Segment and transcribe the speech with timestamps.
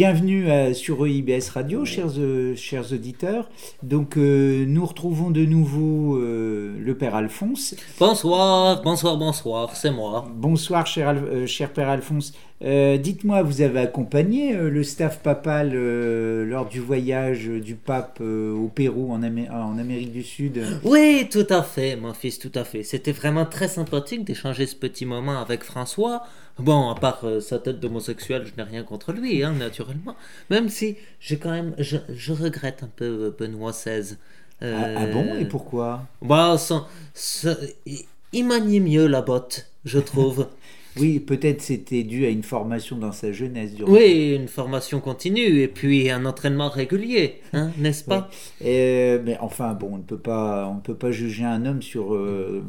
[0.00, 3.50] bienvenue euh, sur EIBS Radio, chers, euh, chers auditeurs.
[3.82, 7.74] Donc, euh, nous retrouvons de nouveau euh, le Père Alphonse.
[7.98, 10.26] Bonsoir, bonsoir, bonsoir, c'est moi.
[10.34, 12.32] Bonsoir, cher Père Alphonse.
[12.62, 18.20] Euh, Dites-moi, vous avez accompagné euh, le staff papal euh, lors du voyage du pape
[18.20, 20.62] au Pérou, en, Amé- en Amérique du Sud?
[20.84, 22.82] Oui, tout à fait, mon fils, tout à fait.
[22.82, 26.22] C'était vraiment très sympathique d'échanger ce petit moment avec François.
[26.58, 30.14] Bon, à part sa tête d'homosexuel, je n'ai rien contre lui, hein, naturellement.
[30.50, 34.16] Même si j'ai quand même, je, je regrette un peu Benoît XVI.
[34.60, 34.66] Ah,
[34.98, 36.02] ah bon Et pourquoi?
[36.20, 36.84] Bah, son-
[37.14, 37.56] son-
[37.86, 40.46] il- il maniait mieux la botte, je trouve.
[40.98, 43.74] Oui, peut-être c'était dû à une formation dans sa jeunesse.
[43.74, 48.28] durant- oui, une formation continue et puis un entraînement régulier, hein, n'est-ce pas?
[48.64, 51.80] Euh, mais enfin, bon, on ne peut pas, on ne peut pas juger un homme
[51.82, 52.64] sur euh,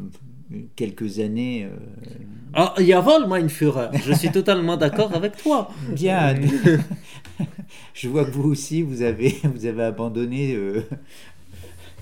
[0.76, 1.64] quelques années.
[1.64, 1.76] euh,
[2.54, 5.70] Ah, jawohl, mein Führer, je suis totalement d'accord avec toi.
[5.90, 6.34] Bien.
[7.94, 10.54] Je vois que vous aussi, vous avez, vous avez abandonné.
[10.54, 10.82] euh,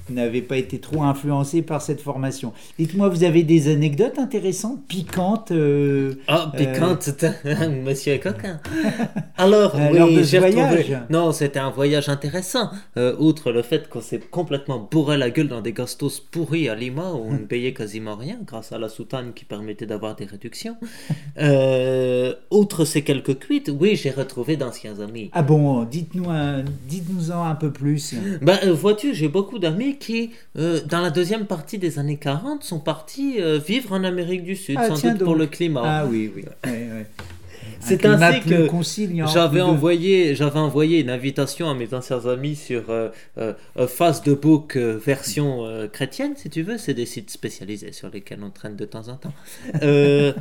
[0.09, 2.53] n'avez pas été trop influencé par cette formation.
[2.79, 7.11] Dites-moi, vous avez des anecdotes intéressantes, piquantes euh, Ah, piquante,
[7.85, 8.61] monsieur est coquin.
[9.37, 10.99] Alors, Euh, oui, j'ai retrouvé- voyage.
[11.11, 12.71] Non, c'était un voyage intéressant.
[12.97, 16.75] Euh, outre le fait qu'on s'est complètement bourré la gueule dans des gastos pourris à
[16.75, 20.25] Lima où on ne payait quasiment rien grâce à la soutane qui permettait d'avoir des
[20.25, 20.77] réductions.
[21.39, 25.31] Euh, outre ces quelques cuites, oui, j'ai retrouvé d'anciens amis.
[25.33, 28.15] Ah bon, dites-nous un- dites-nous-en un peu plus.
[28.43, 32.63] Ben, euh, vois-tu, j'ai beaucoup d'amis qui, euh, dans la deuxième partie des années 40,
[32.65, 35.83] sont partis euh, vivre en Amérique du Sud, Ah, sans doute pour le climat.
[35.85, 36.45] Ah oui, oui.
[36.65, 37.07] ouais, ouais.
[37.83, 42.27] Un C'est climat ainsi que conciliant, J'avais envoyé, j'avais envoyé une invitation à mes anciens
[42.27, 46.77] amis sur euh, euh, euh, Face de Book euh, version chrétienne, si tu veux.
[46.79, 49.33] C'est des sites spécialisés sur lesquels on traîne de temps en temps.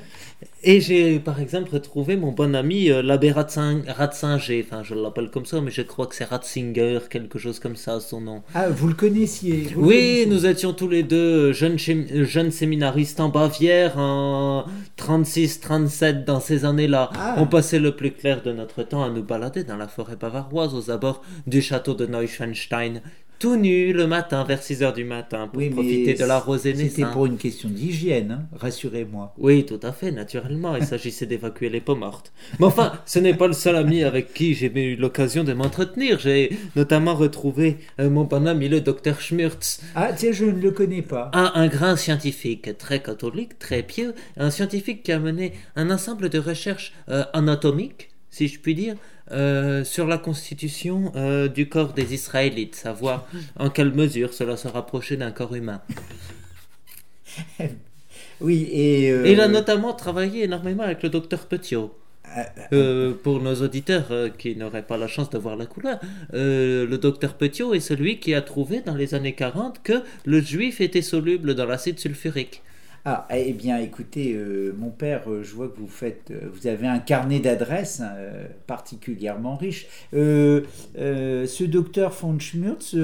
[0.63, 4.65] Et j'ai, par exemple, retrouvé mon bon ami l'abbé Ratzin- Ratzinger.
[4.65, 7.99] Enfin, je l'appelle comme ça, mais je crois que c'est Ratzinger, quelque chose comme ça,
[8.01, 8.41] son nom.
[8.53, 12.51] Ah, vous le connaissiez vous le Oui, connaissiez nous étions tous les deux jeunes, jeunes
[12.51, 14.65] séminaristes en Bavière en
[14.97, 17.09] 36-37 dans ces années-là.
[17.15, 17.28] Ah.
[17.37, 20.73] On passait le plus clair de notre temps à nous balader dans la forêt bavaroise
[20.73, 23.01] aux abords du château de Neuschwanstein,
[23.39, 26.73] tout nus le matin vers 6 heures du matin pour Oui, profiter de la rosée
[26.75, 27.13] C'était naissante.
[27.13, 29.33] pour une question d'hygiène, hein, rassurez-moi.
[29.37, 32.31] Oui, tout à fait, naturellement, il s'agissait d'évacuer les peaux mortes.
[32.59, 36.19] Mais enfin, ce n'est pas le seul ami avec qui j'ai eu l'occasion de m'entretenir.
[36.19, 40.71] J'ai notamment retrouvé euh, mon bon ami le docteur Schmurtz, Ah, tiens, je ne le
[40.71, 41.31] connais pas.
[41.33, 46.29] un, un grand scientifique très catholique, très pieux, un scientifique qui a mené un ensemble
[46.29, 48.95] de recherches euh, anatomiques, si je puis dire,
[49.31, 54.67] euh, sur la constitution euh, du corps des Israélites, savoir en quelle mesure cela se
[54.67, 55.81] rapprochait d'un corps humain.
[58.41, 59.11] Oui, et...
[59.11, 61.93] euh, Et il a notamment travaillé énormément avec le docteur Petiot.
[62.23, 65.65] ah, ah, Euh, pour nos auditeurs euh, qui n'auraient pas la chance de voir la
[65.65, 65.99] couleur,
[66.33, 70.39] euh, le docteur Petiot est celui qui a trouvé dans les années 40 que le
[70.41, 72.63] juif était soluble dans l'acide sulfurique.
[73.05, 76.67] Ah, eh bien, écoutez, euh, mon père, euh, je vois que vous faites, euh, vous
[76.67, 78.11] avez un carnet d'adresses hein,
[78.67, 79.87] particulièrement riche.
[80.13, 82.95] Ce docteur von Schmurtz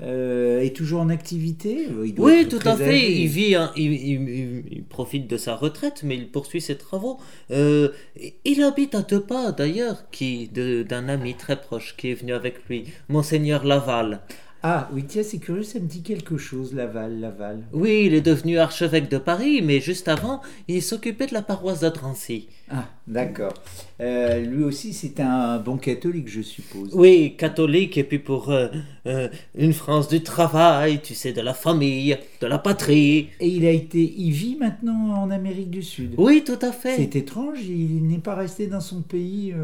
[0.00, 1.86] est toujours en activité?
[2.04, 2.84] Il doit Oui, tout à fait.
[2.84, 3.20] âgé.
[3.22, 6.76] Il vit, un- il, il- il- il profite de sa retraite, mais il poursuit ses
[6.78, 7.18] travaux.
[7.50, 12.54] Il habite à deux pas, d'ailleurs, qui d'un ami très proche qui est venu avec
[12.68, 14.20] lui, Monseigneur Laval.
[14.64, 17.64] Ah, oui, tiens, c'est curieux, ça me dit quelque chose, Laval, Laval.
[17.72, 21.80] Oui, il est devenu archevêque de Paris, mais juste avant, il s'occupait de la paroisse
[21.80, 22.48] de Drancy.
[22.70, 23.54] Ah, d'accord.
[24.00, 26.90] Euh, lui aussi, c'est un bon catholique, je suppose.
[26.92, 28.68] Oui, catholique, et puis pour euh,
[29.06, 33.28] euh, une France du travail, tu sais, de la famille, de la patrie.
[33.40, 36.14] Et il a été, il vit maintenant en Amérique du Sud.
[36.16, 36.96] Oui, tout à fait.
[36.96, 39.54] C'est étrange, il n'est pas resté dans son pays.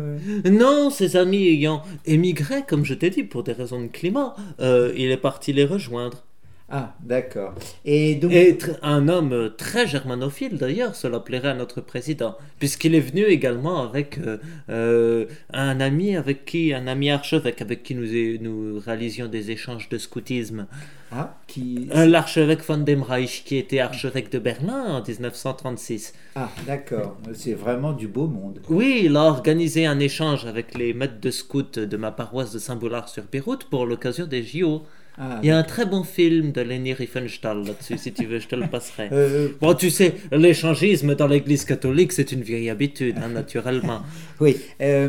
[0.45, 5.11] Non, ses amis ayant émigré, comme je t'ai dit, pour des raisons de climat, il
[5.11, 6.28] est parti les rejoindre.
[6.71, 7.55] Ah, d'accord.
[7.87, 13.01] Et donc, Et un homme très germanophile d'ailleurs, cela plairait à notre président, puisqu'il est
[13.01, 14.37] venu également avec euh,
[14.69, 18.07] euh, un ami avec qui, un ami archevêque avec qui nous,
[18.43, 20.67] nous réalisions des échanges de scoutisme.
[21.11, 26.13] ah, qui, Euh, L'archevêque von dem Reich, qui était archevêque de Berlin en 1936.
[26.37, 27.17] ah, d'accord.
[27.33, 28.61] C'est vraiment du beau monde.
[28.69, 32.59] Oui, il a organisé un échange avec les maîtres de scouts de ma paroisse de
[32.59, 34.83] Saint-Boulard-sur-Péroute pour l'occasion des JO.
[35.21, 38.39] Ah, Il y a un très bon film de Leni Riefenstahl là-dessus, si tu veux,
[38.39, 39.09] je te le passerai.
[39.13, 44.03] euh, Bon, tu sais, l'échangisme dans l'église catholique, c'est une vieille habitude, hein, naturellement.
[44.41, 44.57] oui.
[44.81, 45.09] euh,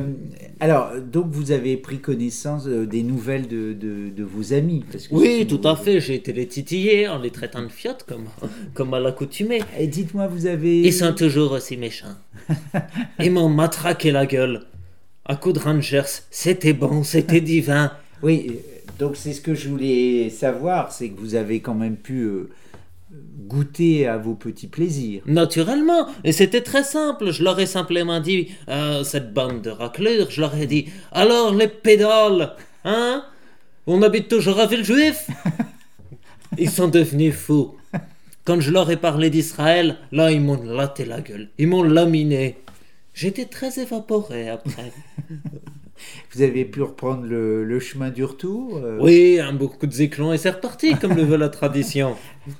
[0.60, 5.08] alors, donc vous avez pris connaissance euh, des nouvelles de, de, de vos amis parce
[5.08, 8.26] que Oui, tout à fait, j'ai été les titiller en les traitant de fiottes, comme,
[8.74, 9.62] comme à l'accoutumée.
[9.80, 10.82] Et dites-moi, vous avez.
[10.82, 12.16] Ils sont toujours aussi méchants.
[13.20, 14.62] Ils m'ont matraqué la gueule.
[15.26, 16.02] À coup de Rangers,
[16.32, 17.92] c'était bon, c'était divin.
[18.24, 18.54] Oui, euh,
[19.00, 22.50] donc c'est ce que je voulais savoir, c'est que vous avez quand même pu euh,
[23.48, 25.22] goûter à vos petits plaisirs.
[25.26, 27.32] Naturellement, et c'était très simple.
[27.32, 31.56] Je leur ai simplement dit, euh, cette bande de raclures, je leur ai dit, alors
[31.56, 33.24] les pédales, hein?
[33.88, 35.30] On habite toujours à Villejuif
[36.58, 37.76] Ils sont devenus fous.
[38.44, 41.50] Quand je leur ai parlé d'Israël, là, ils m'ont laté la gueule.
[41.58, 42.58] Ils m'ont laminé.
[43.14, 44.92] J'étais très évaporé après.
[46.34, 49.92] Vous avez pu reprendre le, le chemin du retour euh, Oui, un beau coup de
[49.94, 52.16] zéclon et c'est reparti, comme le veut la tradition.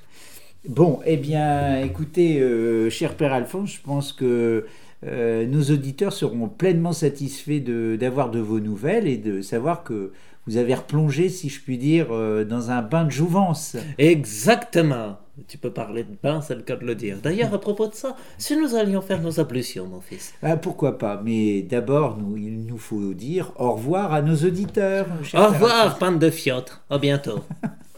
[0.68, 4.66] Bon, eh bien, écoutez, euh, cher Père Alphonse, je pense que
[5.06, 10.12] euh, nos auditeurs seront pleinement satisfaits de- d'avoir de, vos nouvelles et de savoir que
[10.46, 12.08] vous avez replongé, si je puis dire,
[12.46, 13.76] dans un bain de jouvence.
[13.98, 15.18] Exactement.
[15.48, 17.18] Tu peux parler de bain, c'est le cas de le dire.
[17.22, 20.34] D'ailleurs, à propos de ça, si nous allions faire nos ablutions, mon fils.
[20.42, 25.06] Ah, pourquoi pas Mais d'abord, nous, il nous faut dire au revoir à nos auditeurs.
[25.34, 26.80] Au revoir, bande de fiottes.
[26.90, 27.40] À bientôt.